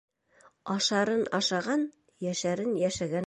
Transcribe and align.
Ашарын- 0.75 1.21
ашаған, 1.41 1.85
йәшәрен- 2.29 2.73
йәшәгән. 2.85 3.19